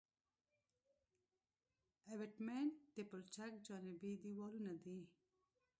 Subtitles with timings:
[2.13, 4.99] ابټمنټ د پلچک جانبي دیوالونه دي